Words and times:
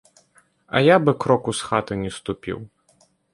А 0.75 0.79
я 0.83 0.97
б 1.03 1.13
і 1.15 1.19
кроку 1.25 1.53
з 1.59 1.67
хаты 1.67 1.99
не 2.05 2.11
ступіў. 2.17 2.57